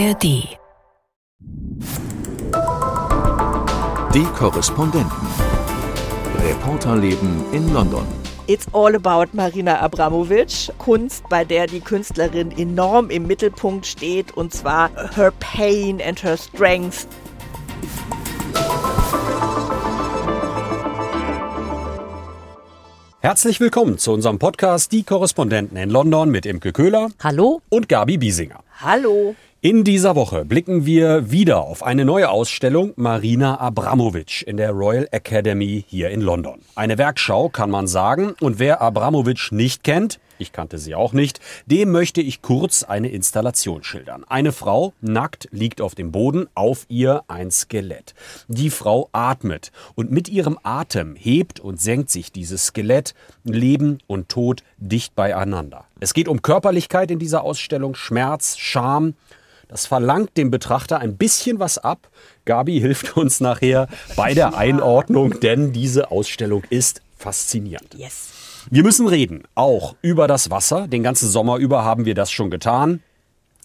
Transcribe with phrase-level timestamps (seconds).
[0.00, 0.22] ARD.
[4.14, 5.10] Die Korrespondenten.
[6.42, 8.06] Reporterleben in London.
[8.46, 10.70] It's all about Marina Abramovic.
[10.78, 16.38] Kunst, bei der die Künstlerin enorm im Mittelpunkt steht, und zwar her pain and her
[16.38, 17.06] strength.
[23.20, 27.10] Herzlich willkommen zu unserem Podcast Die Korrespondenten in London mit Imke Köhler.
[27.22, 27.60] Hallo.
[27.68, 28.60] Und Gabi Biesinger.
[28.80, 29.34] Hallo.
[29.62, 35.06] In dieser Woche blicken wir wieder auf eine neue Ausstellung Marina Abramovic in der Royal
[35.10, 36.62] Academy hier in London.
[36.76, 41.40] Eine Werkschau kann man sagen und wer Abramovic nicht kennt, ich kannte sie auch nicht,
[41.66, 44.24] dem möchte ich kurz eine Installation schildern.
[44.26, 48.14] Eine Frau, nackt, liegt auf dem Boden, auf ihr ein Skelett.
[48.48, 53.12] Die Frau atmet und mit ihrem Atem hebt und senkt sich dieses Skelett,
[53.44, 55.84] Leben und Tod dicht beieinander.
[56.00, 59.12] Es geht um Körperlichkeit in dieser Ausstellung, Schmerz, Scham,
[59.70, 62.08] das verlangt dem Betrachter ein bisschen was ab.
[62.44, 67.94] Gabi hilft uns nachher bei der Einordnung, denn diese Ausstellung ist faszinierend.
[67.94, 68.30] Yes.
[68.68, 70.88] Wir müssen reden, auch über das Wasser.
[70.88, 73.00] Den ganzen Sommer über haben wir das schon getan.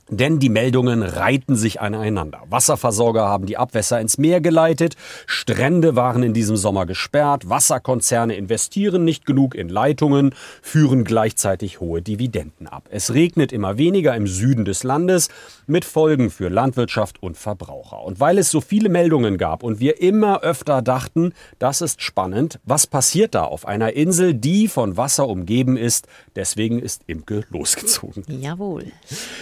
[0.10, 2.44] Denn die Meldungen reihten sich aneinander.
[2.50, 9.04] Wasserversorger haben die Abwässer ins Meer geleitet, Strände waren in diesem Sommer gesperrt, Wasserkonzerne investieren
[9.04, 12.88] nicht genug in Leitungen, führen gleichzeitig hohe Dividenden ab.
[12.92, 15.30] Es regnet immer weniger im Süden des Landes,
[15.66, 18.04] mit Folgen für Landwirtschaft und Verbraucher.
[18.04, 22.60] Und weil es so viele Meldungen gab und wir immer öfter dachten, das ist spannend,
[22.64, 28.24] was passiert da auf einer Insel, die von Wasser umgeben ist, deswegen ist Imke losgezogen.
[28.28, 28.92] Jawohl.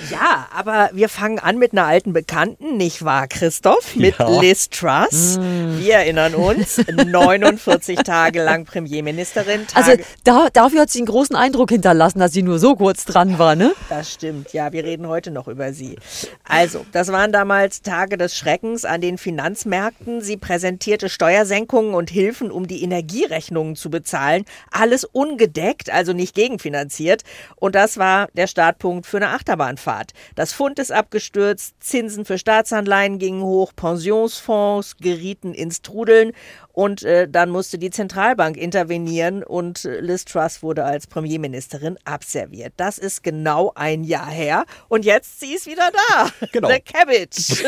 [0.10, 3.96] Ja, aber wir fangen an mit einer alten Bekannten, nicht wahr, Christoph?
[3.96, 4.40] Mit Ja.
[4.40, 5.40] Liz Truss.
[5.40, 9.66] Wir erinnern uns, 49 Tage lang Premierministerin.
[9.68, 13.06] Tage Also da, dafür hat sie einen großen Eindruck hinterlassen, dass sie nur so kurz
[13.06, 13.74] dran war, ne?
[13.90, 15.98] Das stimmt, ja, wir reden heute noch über sie.
[16.44, 20.22] Also, das waren damals Tage des Schreckens an den Finanzmärkten.
[20.22, 24.46] Sie präsentierte Steuersenkungen und Hilfen, um die Energierechnungen zu bezahlen.
[24.72, 27.24] Alles ungedeckt, also nicht gegenfinanziert.
[27.56, 30.12] Und das war der Startpunkt für eine Achterbahnfahrt.
[30.36, 36.34] Das Pfund ist abgestürzt, Zinsen für Staatsanleihen gingen hoch, Pensionsfonds gerieten ins Trudeln
[36.74, 42.74] und äh, dann musste die Zentralbank intervenieren und äh, Liz Truss wurde als Premierministerin abserviert.
[42.78, 46.30] Das ist genau ein Jahr her und jetzt sie ist wieder da.
[46.52, 46.70] Genau.
[46.70, 47.64] The Cabbage.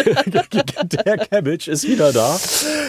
[1.05, 2.39] Der Cabbage ist wieder da.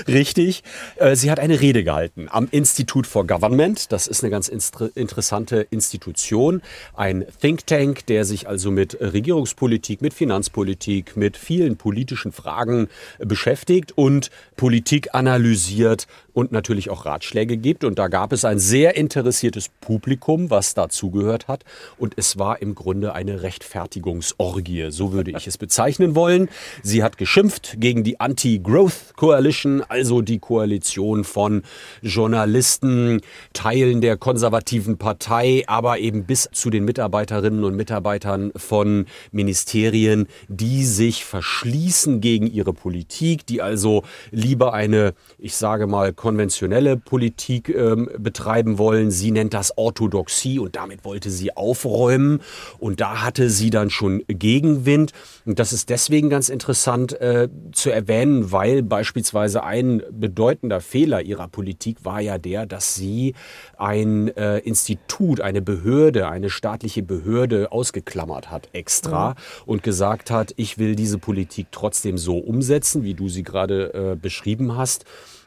[0.08, 0.62] Richtig.
[0.96, 3.92] Äh, Sie hat eine Rede gehalten am Institute for Government.
[3.92, 6.62] Das ist eine ganz interessante Institution.
[6.94, 12.88] Ein Think Tank, der sich also mit Regierungspolitik, mit Finanzpolitik, mit vielen politischen Fragen
[13.18, 17.84] äh, beschäftigt und Politik analysiert und natürlich auch Ratschläge gibt.
[17.84, 21.64] Und da gab es ein sehr interessiertes Publikum, was dazugehört hat.
[21.96, 26.48] Und es war im Grunde eine Rechtfertigungsorgie, so würde ich es bezeichnen wollen.
[26.82, 31.62] Sie hat geschimpft gegen die Anti-Growth Coalition, also die Koalition von
[32.02, 33.20] Journalisten,
[33.52, 40.84] Teilen der konservativen Partei, aber eben bis zu den Mitarbeiterinnen und Mitarbeitern von Ministerien, die
[40.84, 48.08] sich verschließen gegen ihre Politik, die also lieber eine, ich sage mal, konventionelle Politik ähm,
[48.18, 49.10] betreiben wollen.
[49.10, 52.40] Sie nennt das Orthodoxie und damit wollte sie aufräumen.
[52.78, 55.12] Und da hatte sie dann schon Gegenwind.
[55.44, 61.48] Und das ist deswegen ganz interessant äh, zu erwähnen, weil beispielsweise ein bedeutender Fehler ihrer
[61.48, 63.34] Politik war ja der, dass sie
[63.76, 70.78] ein äh, Institut, eine Behörde, eine staatliche Behörde ausgeklammert hat extra und gesagt hat, ich
[70.78, 75.04] will diese Politik trotzdem so umsetzen, wie du sie gerade äh, beschrieben hast.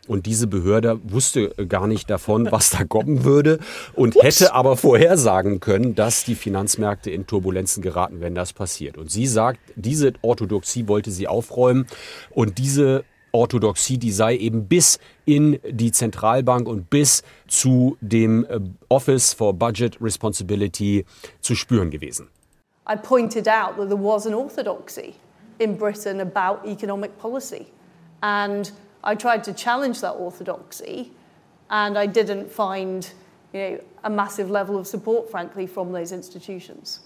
[0.10, 3.60] Und diese Behörde wusste gar nicht davon, was da kommen würde
[3.94, 8.98] und hätte aber vorhersagen können, dass die Finanzmärkte in Turbulenzen geraten, wenn das passiert.
[8.98, 11.86] Und sie sagt, diese Orthodoxie wollte sie aufräumen
[12.32, 18.60] und diese Orthodoxie, die sei eben bis in die Zentralbank und bis zu dem äh,
[18.90, 21.06] Office for Budget Responsibility
[21.40, 22.30] zu spüren gewesen.
[22.92, 25.14] I pointed out that there was an orthodoxy
[25.60, 27.68] in Britain about economic policy.
[28.22, 28.72] And
[29.04, 31.12] I tried to challenge that orthodoxy,
[31.70, 33.10] and I didn't find
[33.54, 37.02] you know, a massive level of support, frankly, from those institutions.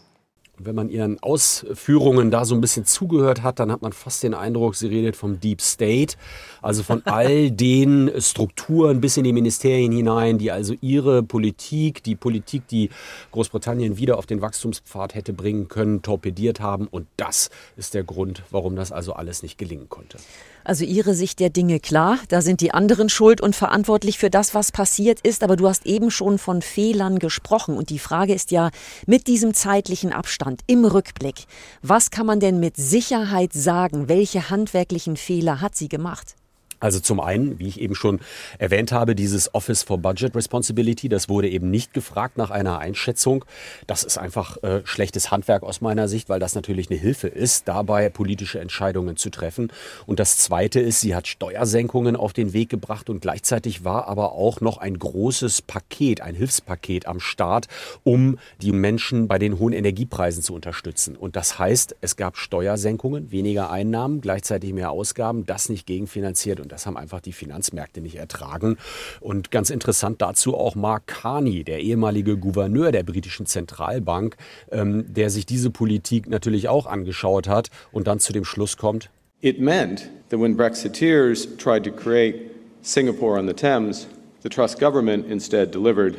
[0.58, 4.22] Und wenn man ihren Ausführungen da so ein bisschen zugehört hat, dann hat man fast
[4.22, 6.16] den Eindruck, sie redet vom Deep State,
[6.62, 12.16] also von all den Strukturen bis in die Ministerien hinein, die also ihre Politik, die
[12.16, 12.92] Politik, die
[13.32, 16.88] Großbritannien wieder auf den Wachstumspfad hätte bringen können, torpediert haben.
[16.88, 20.20] Und das ist der Grund, warum das also alles nicht gelingen konnte.
[20.66, 24.54] Also Ihre Sicht der Dinge klar, da sind die anderen schuld und verantwortlich für das,
[24.54, 25.44] was passiert ist.
[25.44, 27.76] Aber du hast eben schon von Fehlern gesprochen.
[27.76, 28.72] Und die Frage ist ja,
[29.06, 31.46] mit diesem zeitlichen Abstand, Abstand, im Rückblick,
[31.82, 34.10] was kann man denn mit Sicherheit sagen?
[34.10, 36.36] Welche handwerklichen Fehler hat sie gemacht?
[36.84, 38.20] Also zum einen, wie ich eben schon
[38.60, 43.46] erwähnt habe, dieses Office for Budget Responsibility, das wurde eben nicht gefragt nach einer Einschätzung.
[43.88, 47.70] Das ist einfach äh, schlechtes Handwerk aus meiner Sicht, weil das natürlich eine Hilfe ist,
[47.70, 49.72] dabei politische Entscheidungen zu treffen.
[50.06, 54.34] Und das Zweite ist, sie hat Steuersenkungen auf den Weg gebracht und gleichzeitig war aber
[54.34, 57.70] auch noch ein großes Paket, ein Hilfspaket am Start,
[58.04, 61.16] um die Menschen bei den hohen Energiepreisen zu unterstützen.
[61.16, 66.60] Und das heißt, es gab Steuersenkungen, weniger Einnahmen, gleichzeitig mehr Ausgaben, das nicht gegenfinanziert.
[66.60, 68.78] Und das haben einfach die Finanzmärkte nicht ertragen.
[69.22, 74.36] Und ganz interessant dazu auch Mark Carney, der ehemalige Gouverneur der britischen Zentralbank,
[74.72, 79.10] ähm, der sich diese Politik natürlich auch angeschaut hat und dann zu dem Schluss kommt,
[79.42, 84.08] It meant that when Brexiteers tried to create Singapore on the Thames,
[84.42, 86.18] the Truss government instead delivered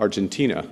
[0.00, 0.64] Argentina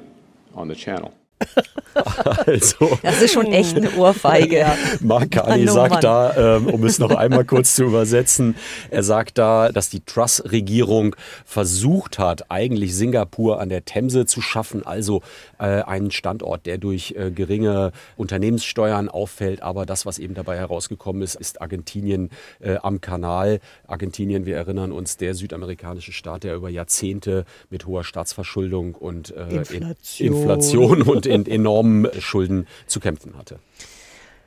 [0.54, 1.12] on the Channel.
[2.46, 4.58] Also, das ist schon echt eine Ohrfeige.
[4.58, 4.76] Ja.
[5.00, 8.56] Markani oh sagt da, ähm, um es noch einmal kurz zu übersetzen,
[8.90, 14.84] er sagt da, dass die Truss-Regierung versucht hat, eigentlich Singapur an der Themse zu schaffen,
[14.86, 15.22] also
[15.58, 19.62] äh, einen Standort, der durch äh, geringe Unternehmenssteuern auffällt.
[19.62, 22.30] Aber das, was eben dabei herausgekommen ist, ist Argentinien
[22.60, 23.60] äh, am Kanal.
[23.86, 30.28] Argentinien, wir erinnern uns, der südamerikanische Staat, der über Jahrzehnte mit hoher Staatsverschuldung und Inflation.
[30.28, 31.44] Inflation und in
[31.84, 33.58] enormen Schulden zu kämpfen hatte.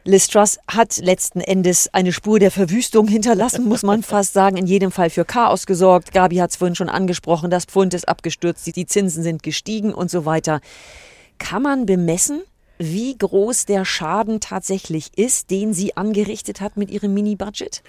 [0.04, 4.56] Liz Truss hat letzten Endes eine Spur der Verwüstung hinterlassen, muss man fast sagen.
[4.56, 6.14] In jedem Fall für Chaos gesorgt.
[6.14, 7.50] Gabi hat es vorhin schon angesprochen.
[7.50, 10.62] Das Pfund ist abgestürzt, die Zinsen sind gestiegen und so weiter.
[11.40, 12.42] Kann man bemessen,
[12.78, 17.84] wie groß der Schaden tatsächlich ist, den sie angerichtet hat mit ihrem Mini-Budget?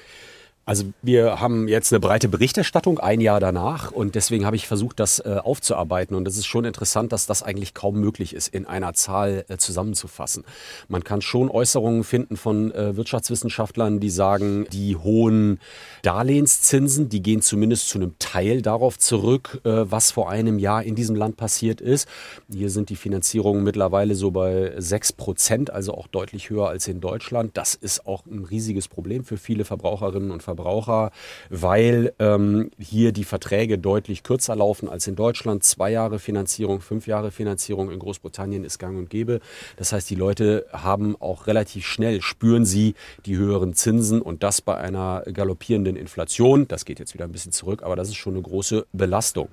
[0.69, 5.01] Also wir haben jetzt eine breite Berichterstattung ein Jahr danach und deswegen habe ich versucht,
[5.01, 8.67] das äh, aufzuarbeiten und es ist schon interessant, dass das eigentlich kaum möglich ist, in
[8.67, 10.45] einer Zahl äh, zusammenzufassen.
[10.87, 15.59] Man kann schon Äußerungen finden von äh, Wirtschaftswissenschaftlern, die sagen, die hohen
[16.03, 20.95] Darlehenszinsen, die gehen zumindest zu einem Teil darauf zurück, äh, was vor einem Jahr in
[20.95, 22.07] diesem Land passiert ist.
[22.53, 27.01] Hier sind die Finanzierungen mittlerweile so bei sechs Prozent, also auch deutlich höher als in
[27.01, 27.57] Deutschland.
[27.57, 30.58] Das ist auch ein riesiges Problem für viele Verbraucherinnen und Verbraucher.
[30.59, 31.13] Verbraucher,
[31.51, 35.63] weil ähm, hier die Verträge deutlich kürzer laufen als in Deutschland.
[35.63, 39.41] Zwei Jahre Finanzierung, fünf Jahre Finanzierung in Großbritannien ist gang und gäbe.
[39.77, 42.95] Das heißt, die Leute haben auch relativ schnell, spüren sie
[43.25, 46.67] die höheren Zinsen und das bei einer galoppierenden Inflation.
[46.67, 49.49] Das geht jetzt wieder ein bisschen zurück, aber das ist schon eine große Belastung.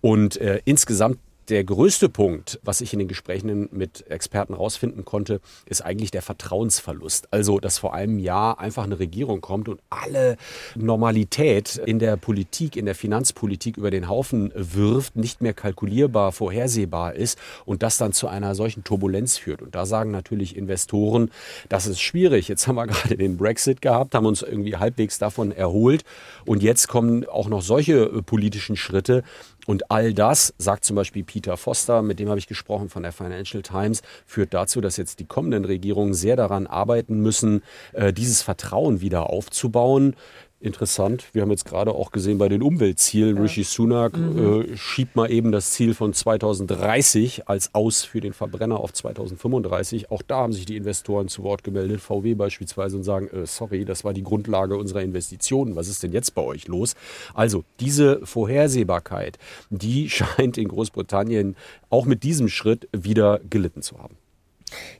[0.00, 1.18] Und äh, insgesamt
[1.50, 6.22] der größte Punkt, was ich in den Gesprächen mit Experten rausfinden konnte, ist eigentlich der
[6.22, 7.32] Vertrauensverlust.
[7.32, 10.36] Also, dass vor einem Jahr einfach eine Regierung kommt und alle
[10.76, 17.14] Normalität in der Politik, in der Finanzpolitik über den Haufen wirft, nicht mehr kalkulierbar, vorhersehbar
[17.14, 19.60] ist und das dann zu einer solchen Turbulenz führt.
[19.60, 21.30] Und da sagen natürlich Investoren,
[21.68, 22.46] das ist schwierig.
[22.46, 26.04] Jetzt haben wir gerade den Brexit gehabt, haben uns irgendwie halbwegs davon erholt
[26.46, 29.24] und jetzt kommen auch noch solche politischen Schritte.
[29.70, 33.12] Und all das, sagt zum Beispiel Peter Foster, mit dem habe ich gesprochen von der
[33.12, 37.62] Financial Times, führt dazu, dass jetzt die kommenden Regierungen sehr daran arbeiten müssen,
[37.92, 40.16] äh, dieses Vertrauen wieder aufzubauen
[40.60, 41.24] interessant.
[41.32, 43.42] Wir haben jetzt gerade auch gesehen bei den Umweltzielen, ja.
[43.42, 44.72] Rishi Sunak mhm.
[44.72, 50.10] äh, schiebt mal eben das Ziel von 2030 als Aus für den Verbrenner auf 2035.
[50.10, 53.84] Auch da haben sich die Investoren zu Wort gemeldet, VW beispielsweise, und sagen, äh, sorry,
[53.84, 55.76] das war die Grundlage unserer Investitionen.
[55.76, 56.94] Was ist denn jetzt bei euch los?
[57.34, 59.38] Also diese Vorhersehbarkeit,
[59.70, 61.56] die scheint in Großbritannien
[61.88, 64.16] auch mit diesem Schritt wieder gelitten zu haben.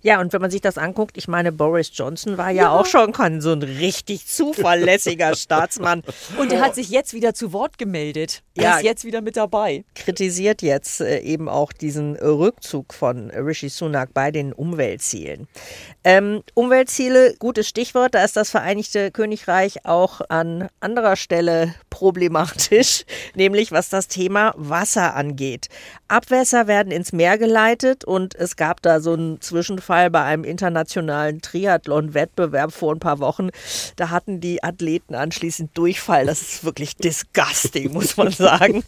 [0.03, 2.71] Ja, und wenn man sich das anguckt, ich meine, Boris Johnson war ja, ja.
[2.71, 6.03] auch schon so ein richtig zuverlässiger Staatsmann.
[6.39, 8.43] Und er hat sich jetzt wieder zu Wort gemeldet.
[8.55, 9.85] Er ja, ist jetzt wieder mit dabei.
[9.95, 15.49] Kritisiert jetzt äh, eben auch diesen Rückzug von Rishi Sunak bei den Umweltzielen.
[16.03, 23.73] Ähm, Umweltziele, gutes Stichwort, da ist das Vereinigte Königreich auch an anderer Stelle problematisch, nämlich
[23.73, 25.69] was das Thema Wasser angeht.
[26.09, 31.43] Abwässer werden ins Meer geleitet und es gab da so einen Zwischenfall bei einem internationalen
[31.43, 33.51] Triathlon-Wettbewerb vor ein paar Wochen.
[33.97, 36.25] Da hatten die Athleten anschließend Durchfall.
[36.25, 38.83] Das ist wirklich disgusting, muss man sagen.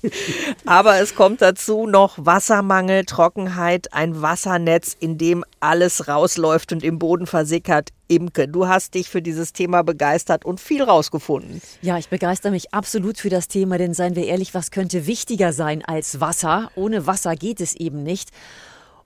[0.65, 6.99] Aber es kommt dazu noch Wassermangel, Trockenheit, ein Wassernetz, in dem alles rausläuft und im
[6.99, 7.91] Boden versickert.
[8.09, 11.61] Imke, du hast dich für dieses Thema begeistert und viel rausgefunden.
[11.83, 15.53] Ja, ich begeister mich absolut für das Thema, denn seien wir ehrlich, was könnte wichtiger
[15.53, 16.71] sein als Wasser?
[16.77, 18.31] Ohne Wasser geht es eben nicht.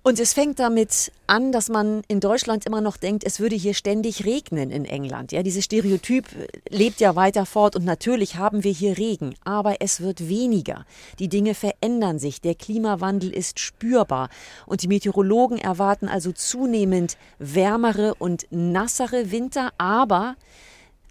[0.06, 3.74] Und es fängt damit an, dass man in Deutschland immer noch denkt, es würde hier
[3.74, 5.32] ständig regnen in England.
[5.32, 6.26] Ja, dieses Stereotyp
[6.68, 10.86] lebt ja weiter fort und natürlich haben wir hier Regen, aber es wird weniger.
[11.18, 14.28] Die Dinge verändern sich, der Klimawandel ist spürbar
[14.64, 20.36] und die Meteorologen erwarten also zunehmend wärmere und nassere Winter, aber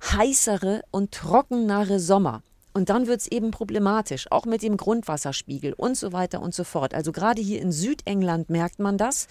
[0.06, 2.44] heißere und trockenere Sommer.
[2.75, 6.65] Und dann wird es eben problematisch, auch mit dem Grundwasserspiegel und so weiter und so
[6.65, 6.94] fort.
[6.94, 9.27] Also gerade hier in Südengland merkt man das.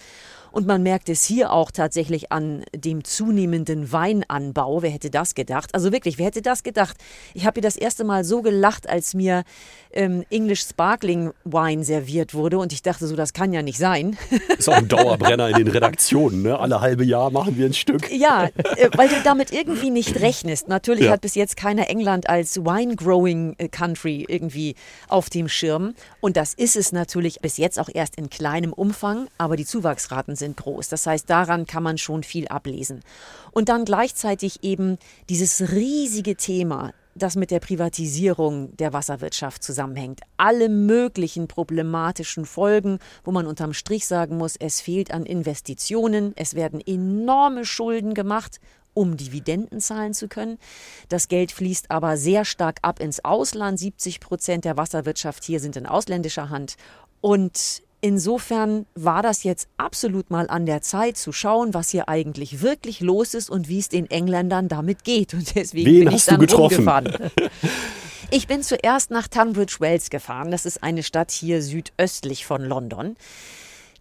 [0.54, 4.82] Und man merkt es hier auch tatsächlich an dem zunehmenden Weinanbau.
[4.82, 5.74] Wer hätte das gedacht?
[5.74, 6.96] Also wirklich, wer hätte das gedacht?
[7.34, 9.42] Ich habe hier das erste Mal so gelacht, als mir
[9.92, 12.58] ähm, English Sparkling Wine serviert wurde.
[12.58, 14.16] Und ich dachte so, das kann ja nicht sein.
[14.56, 16.42] Ist auch ein Dauerbrenner in den Redaktionen.
[16.42, 16.56] Ne?
[16.56, 18.08] Alle halbe Jahr machen wir ein Stück.
[18.12, 18.44] Ja,
[18.76, 20.68] äh, weil du damit irgendwie nicht rechnest.
[20.68, 21.10] Natürlich Ja.
[21.14, 24.76] hat bis jetzt keiner England als Wine-Growing äh, Country irgendwie
[25.08, 25.94] auf dem Schirm.
[26.20, 30.36] Und das ist es natürlich bis jetzt auch erst in kleinem Umfang, aber die Zuwachsraten
[30.36, 30.88] sind groß.
[30.88, 33.00] Das heißt, daran kann man schon viel ablesen.
[33.52, 34.98] Und dann gleichzeitig eben
[35.28, 40.20] dieses riesige Thema, das mit der Privatisierung der Wasserwirtschaft zusammenhängt.
[40.36, 46.54] Alle möglichen problematischen Folgen, wo man unterm Strich sagen muss, es fehlt an Investitionen, es
[46.54, 48.60] werden enorme Schulden gemacht
[48.94, 50.58] um Dividenden zahlen zu können.
[51.08, 53.78] Das Geld fließt aber sehr stark ab ins Ausland.
[53.78, 56.76] 70 Prozent der Wasserwirtschaft hier sind in ausländischer Hand.
[57.20, 62.60] Und insofern war das jetzt absolut mal an der Zeit zu schauen, was hier eigentlich
[62.60, 65.32] wirklich los ist und wie es den Engländern damit geht.
[65.32, 66.86] Und deswegen Wen bin ich dann getroffen?
[66.86, 67.14] rumgefahren.
[68.30, 70.50] Ich bin zuerst nach Tunbridge Wells gefahren.
[70.50, 73.16] Das ist eine Stadt hier südöstlich von London,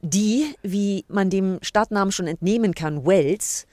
[0.02, 3.68] die, wie man dem Stadtnamen schon entnehmen kann, Wells,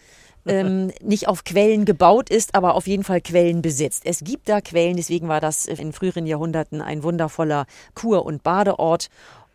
[0.45, 4.03] ähm, nicht auf Quellen gebaut ist, aber auf jeden Fall Quellen besitzt.
[4.05, 9.09] Es gibt da Quellen, deswegen war das in früheren Jahrhunderten ein wundervoller Kur- und Badeort.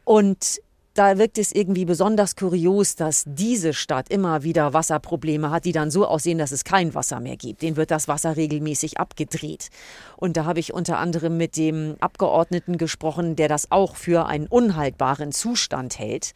[0.05, 0.61] Und
[0.95, 5.91] da wirkt es irgendwie besonders kurios, dass diese Stadt immer wieder Wasserprobleme hat, die dann
[5.91, 7.61] so aussehen, dass es kein Wasser mehr gibt.
[7.61, 9.69] Den wird das Wasser regelmäßig abgedreht.
[10.15, 14.47] Und da habe ich unter anderem mit dem Abgeordneten gesprochen, der das auch für einen
[14.47, 16.33] unhaltbaren Zustand hält.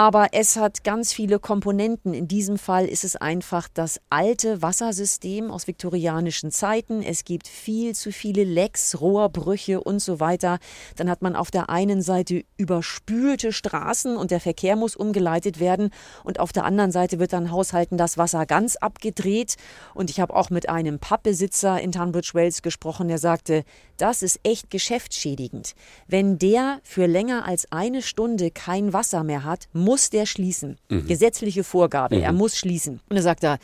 [0.00, 2.14] Aber es hat ganz viele Komponenten.
[2.14, 7.02] In diesem Fall ist es einfach das alte Wassersystem aus viktorianischen Zeiten.
[7.02, 10.58] Es gibt viel zu viele Lecks, Rohrbrüche und so weiter.
[10.96, 15.90] Dann hat man auf der einen Seite überspülte Straßen und der Verkehr muss umgeleitet werden.
[16.24, 19.56] Und auf der anderen Seite wird dann Haushalten das Wasser ganz abgedreht.
[19.92, 23.64] Und ich habe auch mit einem Pappbesitzer in Tunbridge Wells gesprochen, der sagte,
[23.98, 25.74] das ist echt geschäftsschädigend.
[26.06, 30.78] Wenn der für länger als eine Stunde kein Wasser mehr hat, muss der schließen.
[31.08, 33.00] Gesetzliche Vorgabe, er muss schließen.
[33.08, 33.58] Und er sagt da,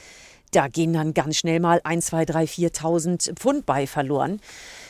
[0.52, 4.40] da gehen dann ganz schnell mal 1, 2, 3, 4.000 Pfund bei verloren.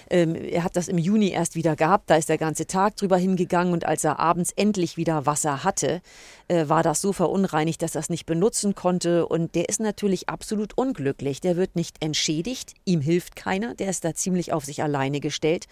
[0.08, 3.16] Ähm, er hat das im Juni erst wieder gehabt, da ist der ganze Tag drüber
[3.16, 6.00] hingegangen und als er abends endlich wieder Wasser hatte,
[6.46, 10.28] äh, war das so verunreinigt, dass er es nicht benutzen konnte und der ist natürlich
[10.28, 11.40] absolut unglücklich.
[11.40, 15.66] Der wird nicht entschädigt, ihm hilft keiner, der ist da ziemlich auf sich alleine gestellt.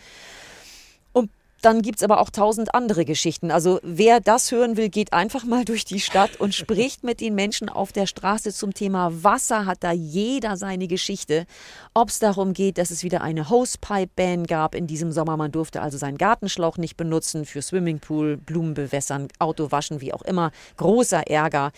[1.64, 3.50] Dann gibt es aber auch tausend andere Geschichten.
[3.50, 7.35] Also wer das hören will, geht einfach mal durch die Stadt und spricht mit den
[7.35, 11.47] Menschen auf der Straße zum Thema Wasser, hat da jeder seine Geschichte.
[11.94, 15.80] Ob es darum geht, dass es wieder eine Hosepipe-Ban gab in diesem Sommer, man durfte
[15.80, 20.50] also seinen Gartenschlauch nicht benutzen für Swimmingpool, Blumen bewässern, Auto waschen, wie auch immer.
[20.76, 21.73] Großer Ärger.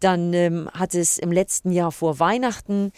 [0.00, 2.92] Dann ähm, hat es im letzten Jahr vor Weihnachten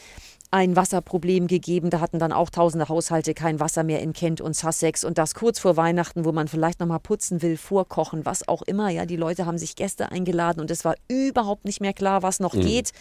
[0.57, 1.91] ein Wasserproblem gegeben.
[1.91, 5.05] Da hatten dann auch tausende Haushalte kein Wasser mehr in Kent und Sussex.
[5.05, 8.63] Und das kurz vor Weihnachten, wo man vielleicht noch mal putzen will, vorkochen, was auch
[8.63, 8.89] immer.
[8.89, 12.41] Ja, die Leute haben sich Gäste eingeladen und es war überhaupt nicht mehr klar, was
[12.41, 12.93] noch geht.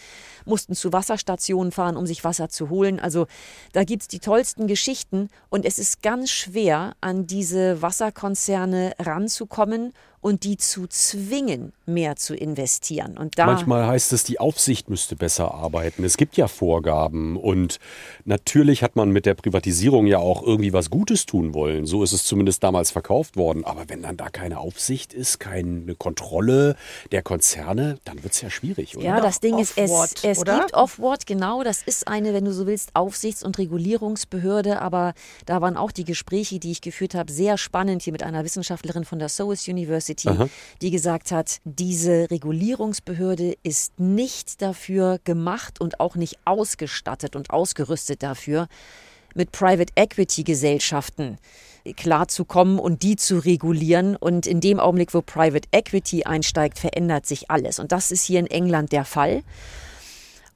[0.44, 3.00] Mussten zu Wasserstationen fahren, um sich Wasser zu holen.
[3.00, 3.26] Also
[3.72, 5.30] da gibt es die tollsten Geschichten.
[5.48, 12.34] Und es ist ganz schwer, an diese Wasserkonzerne ranzukommen und die zu zwingen, mehr zu
[12.34, 13.16] investieren.
[13.16, 16.04] Und da Manchmal heißt es, die Aufsicht müsste besser arbeiten.
[16.04, 17.78] Es gibt ja Vorgaben und
[18.24, 21.86] natürlich hat man mit der Privatisierung ja auch irgendwie was Gutes tun wollen.
[21.86, 23.64] So ist es zumindest damals verkauft worden.
[23.64, 26.76] Aber wenn dann da keine Aufsicht ist, keine Kontrolle
[27.12, 29.06] der Konzerne, dann wird es ja schwierig, oder?
[29.06, 30.58] Ja, das Ding ist, es, es oder?
[30.58, 31.62] gibt Off-Ward, genau.
[31.62, 34.80] Das ist eine, wenn du so willst, Aufsichts- und Regulierungsbehörde.
[34.80, 38.44] Aber da waren auch die Gespräche, die ich geführt habe, sehr spannend hier mit einer
[38.44, 40.05] Wissenschaftlerin von der SOAS University,
[40.82, 48.22] die gesagt hat, diese Regulierungsbehörde ist nicht dafür gemacht und auch nicht ausgestattet und ausgerüstet
[48.22, 48.68] dafür,
[49.34, 51.38] mit Private Equity Gesellschaften
[51.94, 54.16] klarzukommen und die zu regulieren.
[54.16, 57.78] Und in dem Augenblick, wo Private Equity einsteigt, verändert sich alles.
[57.78, 59.42] Und das ist hier in England der Fall.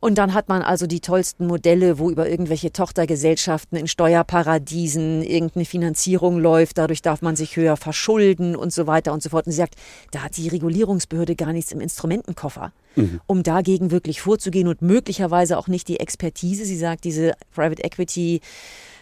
[0.01, 5.67] Und dann hat man also die tollsten Modelle, wo über irgendwelche Tochtergesellschaften in Steuerparadiesen irgendeine
[5.67, 6.79] Finanzierung läuft.
[6.79, 9.47] Dadurch darf man sich höher verschulden und so weiter und so fort.
[9.47, 9.75] Und sie sagt,
[10.11, 13.21] da hat die Regulierungsbehörde gar nichts im Instrumentenkoffer, mhm.
[13.27, 16.65] um dagegen wirklich vorzugehen und möglicherweise auch nicht die Expertise.
[16.65, 18.41] Sie sagt, diese Private Equity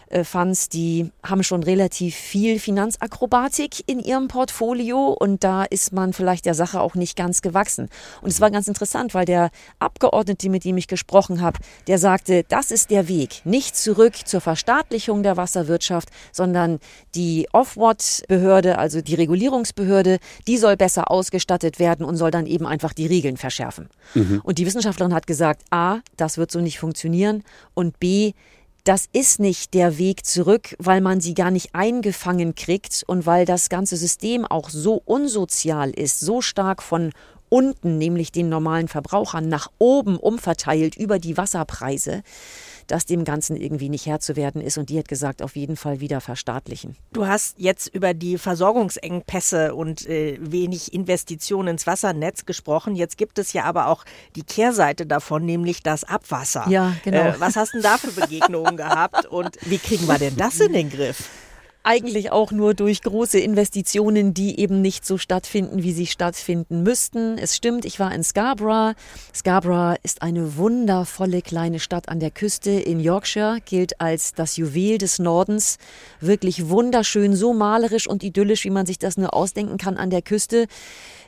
[0.09, 6.13] äh, Funds, die haben schon relativ viel Finanzakrobatik in ihrem Portfolio und da ist man
[6.13, 7.89] vielleicht der Sache auch nicht ganz gewachsen.
[8.21, 12.43] Und es war ganz interessant, weil der Abgeordnete, mit dem ich gesprochen habe, der sagte,
[12.49, 16.79] das ist der Weg, nicht zurück zur Verstaatlichung der Wasserwirtschaft, sondern
[17.15, 22.93] die Off-Watt-Behörde, also die Regulierungsbehörde, die soll besser ausgestattet werden und soll dann eben einfach
[22.93, 23.89] die Regeln verschärfen.
[24.15, 24.41] Mhm.
[24.43, 28.33] Und die Wissenschaftlerin hat gesagt, a, das wird so nicht funktionieren und b,
[28.89, 33.45] das ist nicht der Weg zurück, weil man sie gar nicht eingefangen kriegt und weil
[33.45, 37.11] das ganze System auch so unsozial ist, so stark von
[37.49, 42.23] unten, nämlich den normalen Verbrauchern, nach oben umverteilt über die Wasserpreise,
[42.91, 44.77] dass dem Ganzen irgendwie nicht Herr zu werden ist.
[44.77, 46.95] Und die hat gesagt, auf jeden Fall wieder verstaatlichen.
[47.13, 52.95] Du hast jetzt über die Versorgungsengpässe und äh, wenig Investitionen ins Wassernetz gesprochen.
[52.95, 54.05] Jetzt gibt es ja aber auch
[54.35, 56.65] die Kehrseite davon, nämlich das Abwasser.
[56.69, 57.19] Ja, genau.
[57.19, 60.59] Äh, was hast du denn da für Begegnungen gehabt und wie kriegen wir denn das
[60.59, 61.29] in den Griff?
[61.83, 67.37] Eigentlich auch nur durch große Investitionen, die eben nicht so stattfinden, wie sie stattfinden müssten.
[67.37, 68.95] Es stimmt, ich war in Scarborough.
[69.33, 74.97] Scarborough ist eine wundervolle kleine Stadt an der Küste in Yorkshire, gilt als das Juwel
[74.97, 75.77] des Nordens.
[76.19, 80.21] Wirklich wunderschön, so malerisch und idyllisch, wie man sich das nur ausdenken kann an der
[80.21, 80.67] Küste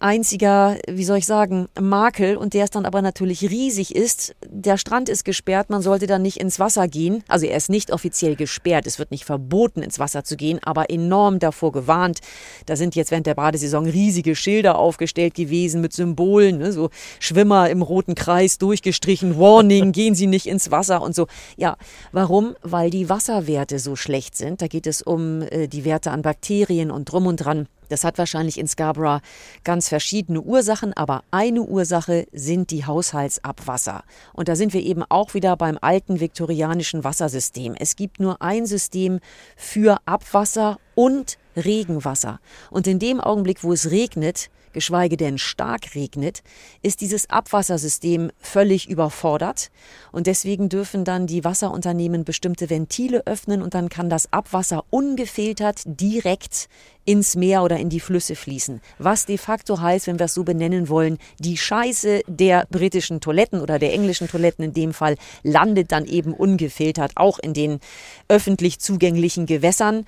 [0.01, 4.35] einziger, wie soll ich sagen, Makel und der es dann aber natürlich riesig ist.
[4.45, 7.23] Der Strand ist gesperrt, man sollte dann nicht ins Wasser gehen.
[7.27, 10.89] Also er ist nicht offiziell gesperrt, es wird nicht verboten, ins Wasser zu gehen, aber
[10.89, 12.19] enorm davor gewarnt.
[12.65, 17.69] Da sind jetzt während der Badesaison riesige Schilder aufgestellt gewesen mit Symbolen, ne, so Schwimmer
[17.69, 21.27] im roten Kreis durchgestrichen, Warning, gehen Sie nicht ins Wasser und so.
[21.57, 21.77] Ja,
[22.11, 22.55] warum?
[22.61, 24.61] Weil die Wasserwerte so schlecht sind.
[24.61, 27.67] Da geht es um äh, die Werte an Bakterien und drum und dran.
[27.91, 29.21] Das hat wahrscheinlich in Scarborough
[29.63, 34.03] ganz verschiedene Ursachen, aber eine Ursache sind die Haushaltsabwasser.
[34.33, 37.75] Und da sind wir eben auch wieder beim alten viktorianischen Wassersystem.
[37.77, 39.19] Es gibt nur ein System
[39.57, 42.39] für Abwasser und Regenwasser.
[42.69, 46.43] Und in dem Augenblick, wo es regnet, geschweige denn stark regnet,
[46.81, 49.71] ist dieses Abwassersystem völlig überfordert
[50.11, 55.81] und deswegen dürfen dann die Wasserunternehmen bestimmte Ventile öffnen und dann kann das Abwasser ungefiltert
[55.85, 56.69] direkt
[57.05, 58.79] ins Meer oder in die Flüsse fließen.
[58.99, 63.59] Was de facto heißt, wenn wir es so benennen wollen, die Scheiße der britischen Toiletten
[63.59, 67.79] oder der englischen Toiletten in dem Fall landet dann eben ungefiltert auch in den
[68.27, 70.05] öffentlich zugänglichen Gewässern.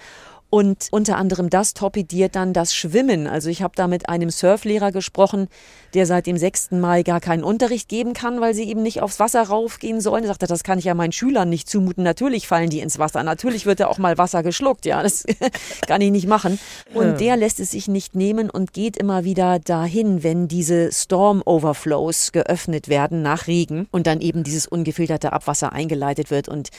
[0.54, 3.26] Und unter anderem das torpediert dann das Schwimmen.
[3.26, 5.48] Also ich habe da mit einem Surflehrer gesprochen,
[5.96, 6.74] der seit dem 6.
[6.74, 10.26] Mai gar keinen Unterricht geben kann, weil sie eben nicht aufs Wasser raufgehen sollen.
[10.26, 12.04] Er sagte, das kann ich ja meinen Schülern nicht zumuten.
[12.04, 13.24] Natürlich fallen die ins Wasser.
[13.24, 14.86] Natürlich wird da auch mal Wasser geschluckt.
[14.86, 15.24] Ja, das
[15.88, 16.60] kann ich nicht machen.
[16.94, 21.42] Und der lässt es sich nicht nehmen und geht immer wieder dahin, wenn diese Storm
[21.44, 26.48] Overflows geöffnet werden nach Regen und dann eben dieses ungefilterte Abwasser eingeleitet wird.
[26.48, 26.70] Und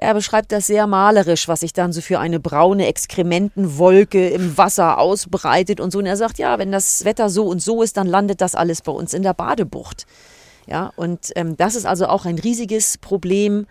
[0.00, 4.98] er beschreibt das sehr malerisch, was sich dann so für eine braune Exkrementenwolke im Wasser
[4.98, 5.98] ausbreitet und so.
[5.98, 8.80] Und er sagt, ja, wenn das Wetter so und so ist, dann landet das alles
[8.80, 10.06] bei uns in der Badebucht.
[10.66, 13.66] Ja, und ähm, das ist also auch ein riesiges Problem.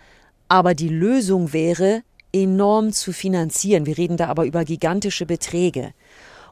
[0.50, 2.02] Aber die Lösung wäre,
[2.34, 3.86] enorm zu finanzieren.
[3.86, 5.94] Wir reden da aber über gigantische Beträge.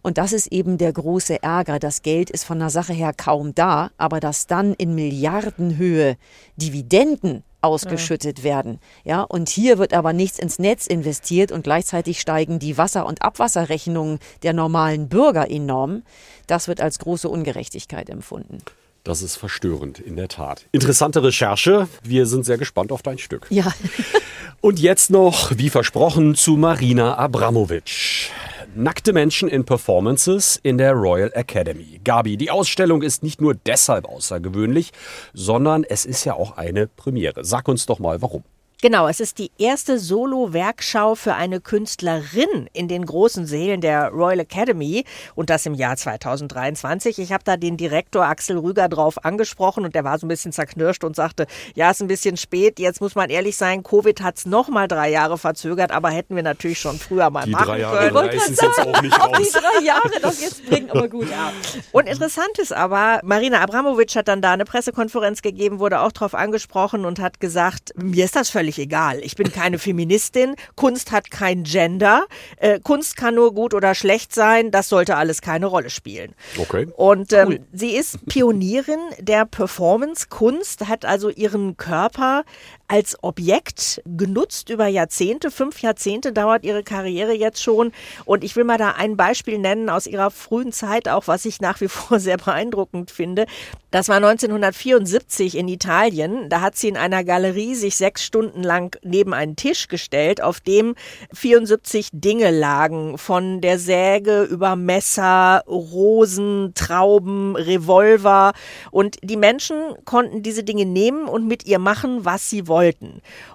[0.01, 1.79] Und das ist eben der große Ärger.
[1.79, 6.15] Das Geld ist von der Sache her kaum da, aber dass dann in Milliardenhöhe
[6.55, 8.43] Dividenden ausgeschüttet ja.
[8.43, 8.79] werden.
[9.03, 13.21] Ja, und hier wird aber nichts ins Netz investiert und gleichzeitig steigen die Wasser- und
[13.21, 16.03] Abwasserrechnungen der normalen Bürger enorm.
[16.47, 18.59] Das wird als große Ungerechtigkeit empfunden.
[19.03, 20.65] Das ist verstörend, in der Tat.
[20.71, 21.87] Interessante Recherche.
[22.01, 23.45] Wir sind sehr gespannt auf dein Stück.
[23.51, 23.71] Ja.
[24.61, 28.31] Und jetzt noch, wie versprochen, zu Marina Abramovic.
[28.77, 32.01] Nackte Menschen in Performances in der Royal Academy.
[32.03, 34.91] Gabi, die Ausstellung ist nicht nur deshalb außergewöhnlich,
[35.33, 37.45] sondern es ist ja auch eine Premiere.
[37.45, 38.43] Sag uns doch mal, warum.
[38.81, 44.41] Genau, es ist die erste Solo-Werkschau für eine Künstlerin in den großen Sälen der Royal
[44.41, 47.19] Academy und das im Jahr 2023.
[47.19, 50.51] Ich habe da den Direktor Axel Rüger drauf angesprochen und der war so ein bisschen
[50.51, 52.77] zerknirscht und sagte, ja, ist ein bisschen spät.
[52.77, 56.35] Jetzt muss man ehrlich sein, Covid hat es noch mal drei Jahre verzögert, aber hätten
[56.35, 58.29] wir natürlich schon früher mal die machen drei Jahre können.
[58.35, 59.37] es jetzt auch nicht raus.
[59.39, 61.29] Die drei Jahre das jetzt bringen, aber gut.
[61.29, 61.53] Ja.
[61.93, 66.35] Und interessant ist aber, Marina Abramovic hat dann da eine Pressekonferenz gegeben, wurde auch drauf
[66.35, 69.19] angesprochen und hat gesagt, mir ist das völlig völlig egal.
[69.21, 70.55] Ich bin keine Feministin.
[70.75, 72.25] Kunst hat kein Gender.
[72.57, 74.71] Äh, Kunst kann nur gut oder schlecht sein.
[74.71, 76.33] Das sollte alles keine Rolle spielen.
[76.57, 76.87] Okay.
[76.95, 82.43] Und ähm, sie ist Pionierin der Performance-Kunst, hat also ihren Körper
[82.87, 85.49] als Objekt genutzt über Jahrzehnte.
[85.49, 87.91] Fünf Jahrzehnte dauert ihre Karriere jetzt schon.
[88.25, 91.61] Und ich will mal da ein Beispiel nennen aus ihrer frühen Zeit, auch was ich
[91.61, 93.47] nach wie vor sehr beeindruckend finde.
[93.89, 96.49] Das war 1974 in Italien.
[96.49, 100.59] Da hat sie in einer Galerie sich sechs Stunden lang neben einen Tisch gestellt, auf
[100.59, 100.95] dem
[101.33, 103.17] 74 Dinge lagen.
[103.17, 108.53] Von der Säge über Messer, Rosen, Trauben, Revolver.
[108.91, 112.74] Und die Menschen konnten diese Dinge nehmen und mit ihr machen, was sie wollten.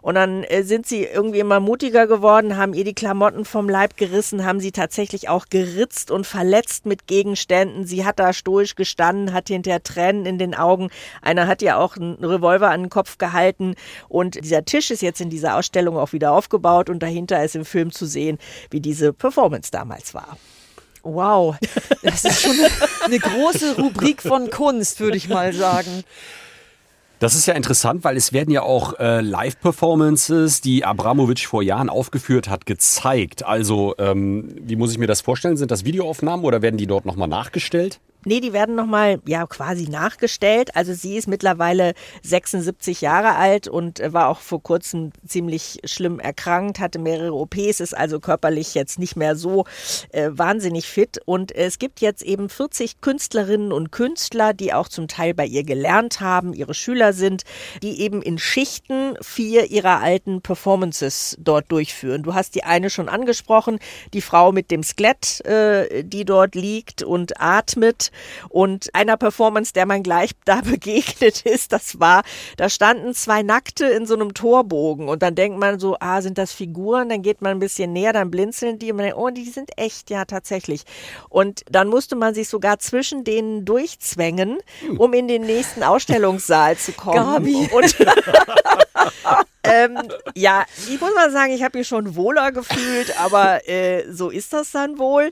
[0.03, 3.97] Und dann äh, sind sie irgendwie immer mutiger geworden, haben ihr die Klamotten vom Leib
[3.97, 7.87] gerissen, haben sie tatsächlich auch geritzt und verletzt mit Gegenständen.
[7.87, 10.91] Sie hat da stoisch gestanden, hat hinterher Tränen in den Augen.
[11.23, 13.75] Einer hat ja auch einen Revolver an den Kopf gehalten.
[14.09, 17.65] Und dieser Tisch ist jetzt in dieser Ausstellung auch wieder aufgebaut und dahinter ist im
[17.65, 18.39] Film zu sehen,
[18.71, 20.37] wie diese Performance damals war.
[21.03, 21.57] Wow,
[22.03, 22.69] das ist schon eine,
[23.05, 26.05] eine große Rubrik von Kunst, würde ich mal sagen.
[27.21, 31.91] Das ist ja interessant, weil es werden ja auch äh, Live-Performances, die Abramowitsch vor Jahren
[31.91, 33.45] aufgeführt hat, gezeigt.
[33.45, 35.59] Also, ähm, wie muss ich mir das vorstellen?
[35.59, 38.01] Sind das Videoaufnahmen oder werden die dort nochmal nachgestellt?
[38.27, 40.77] Nee, die werden nochmal ja quasi nachgestellt.
[40.77, 46.21] Also sie ist mittlerweile 76 Jahre alt und äh, war auch vor kurzem ziemlich schlimm
[46.21, 49.65] erkrankt, hatte mehrere OPs, ist also körperlich jetzt nicht mehr so
[50.11, 51.19] äh, wahnsinnig fit.
[51.25, 55.65] Und es gibt jetzt eben 40 Künstlerinnen und Künstler, die auch zum Teil bei ihr
[55.65, 57.45] gelernt haben, ihre Schüler sind,
[57.83, 62.23] die eben in Schichten vier ihrer alten Performances dort durchführen.
[62.23, 63.79] Du hast die eine schon angesprochen,
[64.13, 68.10] die Frau mit dem Skelett, äh, die dort liegt und atmet
[68.49, 72.23] und einer Performance, der man gleich da begegnet ist, das war,
[72.57, 76.39] da standen zwei Nackte in so einem Torbogen und dann denkt man so, ah, sind
[76.39, 77.09] das Figuren?
[77.09, 79.71] Dann geht man ein bisschen näher, dann blinzeln die und man denkt, oh, die sind
[79.77, 80.85] echt, ja, tatsächlich.
[81.29, 84.59] Und dann musste man sich sogar zwischen denen durchzwängen,
[84.99, 87.17] um in den nächsten Ausstellungssaal zu kommen.
[87.17, 87.69] Gabi.
[87.73, 87.97] Und
[89.63, 89.99] ähm,
[90.35, 94.53] ja, ich muss mal sagen, ich habe mich schon wohler gefühlt, aber äh, so ist
[94.53, 95.31] das dann wohl.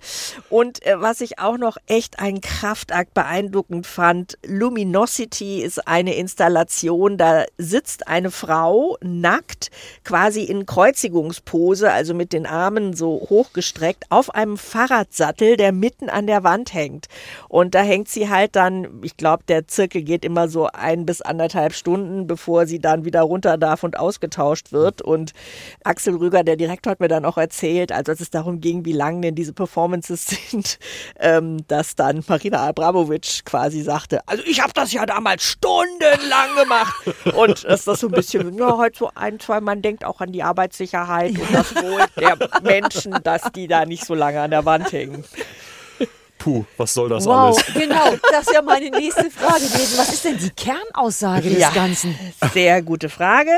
[0.51, 7.17] Und äh, was ich auch noch echt einen Kraftakt beeindruckend fand, Luminosity ist eine Installation,
[7.17, 9.71] da sitzt eine Frau nackt,
[10.05, 16.27] quasi in Kreuzigungspose, also mit den Armen so hochgestreckt, auf einem Fahrradsattel, der mitten an
[16.27, 17.07] der Wand hängt.
[17.49, 21.23] Und da hängt sie halt dann, ich glaube, der Zirkel geht immer so ein bis
[21.23, 25.03] anderthalb Stunden, bevor sie dann wieder runter darf und ausgetauscht wird.
[25.03, 25.33] Und
[25.85, 28.93] Axel Rüger, der Direktor, hat mir dann auch erzählt, also als es darum ging, wie
[28.93, 30.79] lang denn diese Performances sind,
[31.19, 36.95] ähm, dass dann Marina Abramovic quasi sagte, also ich habe das ja damals stundenlang gemacht.
[37.35, 40.33] Und dass das so ein bisschen, ja, heute so ein, zwei, man denkt auch an
[40.33, 44.65] die Arbeitssicherheit und das Wohl der Menschen, dass die da nicht so lange an der
[44.65, 45.25] Wand hängen.
[46.49, 47.75] Puh, was soll das Wow, alles?
[47.75, 48.15] genau.
[48.33, 49.99] Das ist ja meine nächste Frage gewesen.
[49.99, 51.71] Was ist denn die Kernaussage des Ja.
[51.71, 52.19] Ganzen?
[52.55, 53.51] Sehr gute Frage.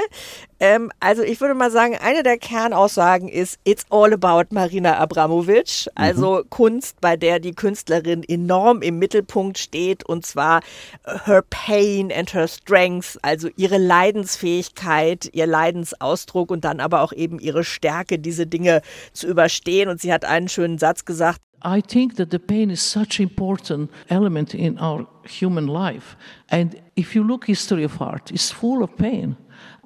[0.58, 5.86] Ähm, also ich würde mal sagen, eine der Kernaussagen ist, it's all about Marina Abramovic.
[5.94, 10.60] Also Kunst, bei der die Künstlerin enorm im Mittelpunkt steht und zwar
[11.24, 17.38] her pain and her strength, also ihre Leidensfähigkeit, ihr Leidensausdruck und dann aber auch eben
[17.38, 19.88] ihre Stärke, diese Dinge zu überstehen.
[19.88, 23.24] Und sie hat einen schönen Satz gesagt, I think that the pain is such an
[23.24, 26.16] important element in our human life.
[26.48, 29.36] And if you look history of art, it's full of pain.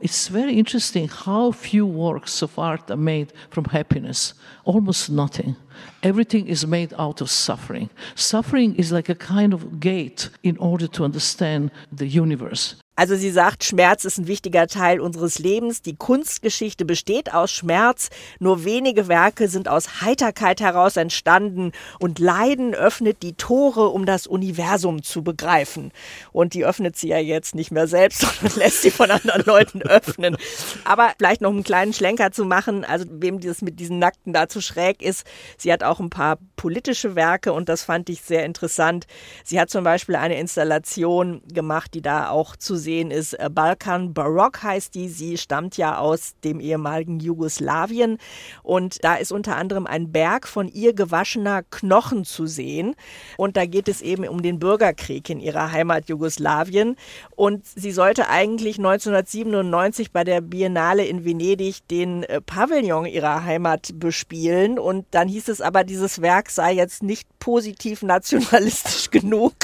[0.01, 4.35] It's very interesting how few works of art are made from happiness.
[4.65, 5.57] Almost nothing.
[6.03, 7.91] Everything is made out of suffering.
[8.15, 12.77] Suffering is like a kind of gate in order to understand the universe.
[12.97, 15.83] Also sie sagt, Schmerz ist ein wichtiger Teil unseres Lebens.
[15.83, 18.11] Die Kunstgeschichte besteht aus Schmerz.
[18.39, 21.73] Nur wenige Werke sind aus Heiterkeit heraus entstanden.
[21.99, 25.91] Und Leiden öffnet die Tore, um das Universum zu begreifen.
[26.31, 29.83] Und die öffnet sie ja jetzt nicht mehr selbst, sondern lässt sie von anderen Leuten
[29.83, 30.37] öffnen.
[30.85, 34.49] Aber vielleicht noch einen kleinen Schlenker zu machen, also wem das mit diesen Nackten da
[34.49, 35.27] zu schräg ist.
[35.59, 39.07] Sie hat auch ein paar politische Werke und das fand ich sehr interessant.
[39.43, 43.33] Sie hat zum Beispiel eine Installation gemacht, die da auch zu sehen ist.
[43.33, 45.09] Äh, Balkan Barock heißt die.
[45.09, 48.19] Sie stammt ja aus dem ehemaligen Jugoslawien.
[48.63, 52.95] Und da ist unter anderem ein Berg von ihr gewaschener Knochen zu sehen.
[53.37, 56.97] Und da geht es eben um den Bürgerkrieg in ihrer Heimat Jugoslawien.
[57.35, 63.91] Und sie sollte eigentlich 1997 bei der Biennale in Venedig den äh, Pavillon ihrer Heimat
[63.95, 64.79] bespielen.
[64.79, 69.55] Und dann hieß es aber, dieses Werk sei jetzt nicht positiv nationalistisch genug.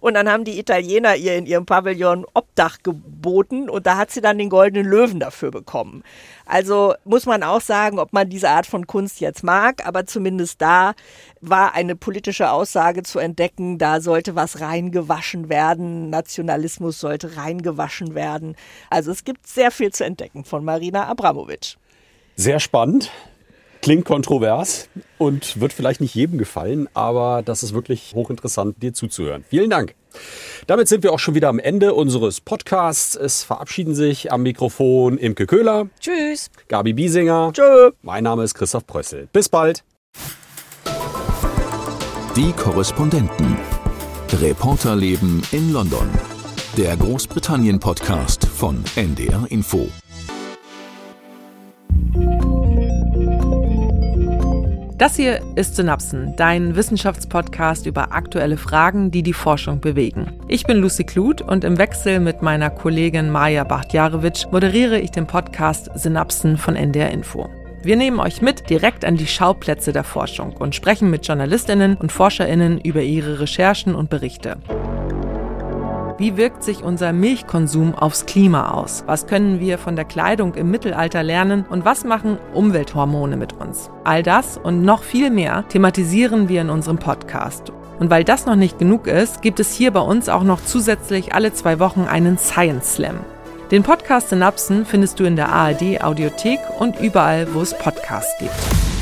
[0.00, 4.10] Und dann haben die Italiener ihr in ihrem Pavillon ob Obdach geboten und da hat
[4.10, 6.02] sie dann den Goldenen Löwen dafür bekommen.
[6.44, 10.60] Also muss man auch sagen, ob man diese Art von Kunst jetzt mag, aber zumindest
[10.60, 10.94] da
[11.40, 18.56] war eine politische Aussage zu entdecken, da sollte was reingewaschen werden, Nationalismus sollte reingewaschen werden.
[18.90, 21.76] Also es gibt sehr viel zu entdecken von Marina Abramovic.
[22.34, 23.12] Sehr spannend.
[23.88, 29.46] Klingt kontrovers und wird vielleicht nicht jedem gefallen, aber das ist wirklich hochinteressant, dir zuzuhören.
[29.48, 29.94] Vielen Dank.
[30.66, 33.14] Damit sind wir auch schon wieder am Ende unseres Podcasts.
[33.14, 36.50] Es verabschieden sich am Mikrofon Imke Köhler, Tschüss.
[36.68, 37.50] Gabi Biesinger.
[37.54, 37.92] Tschö.
[38.02, 39.26] Mein Name ist Christoph Prössel.
[39.32, 39.82] Bis bald.
[42.36, 43.56] Die Korrespondenten.
[44.34, 46.10] Reporterleben in London.
[46.76, 49.88] Der Großbritannien-Podcast von NDR Info.
[54.98, 60.32] Das hier ist Synapsen, dein Wissenschaftspodcast über aktuelle Fragen, die die Forschung bewegen.
[60.48, 65.28] Ich bin Lucy Kluth und im Wechsel mit meiner Kollegin Maja Bachtjarewitsch moderiere ich den
[65.28, 67.48] Podcast Synapsen von NDR Info.
[67.84, 72.10] Wir nehmen euch mit direkt an die Schauplätze der Forschung und sprechen mit Journalistinnen und
[72.10, 74.56] Forscherinnen über ihre Recherchen und Berichte.
[76.18, 79.04] Wie wirkt sich unser Milchkonsum aufs Klima aus?
[79.06, 81.64] Was können wir von der Kleidung im Mittelalter lernen?
[81.70, 83.88] Und was machen Umwelthormone mit uns?
[84.02, 87.72] All das und noch viel mehr thematisieren wir in unserem Podcast.
[88.00, 91.34] Und weil das noch nicht genug ist, gibt es hier bei uns auch noch zusätzlich
[91.34, 93.20] alle zwei Wochen einen Science Slam.
[93.70, 98.97] Den Podcast Synapsen findest du in der ARD Audiothek und überall, wo es Podcasts gibt.